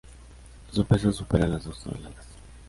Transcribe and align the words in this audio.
Su 0.71 0.83
peso 0.83 1.11
supera 1.11 1.47
las 1.47 1.63
dos 1.65 1.79
toneladas. 1.83 2.25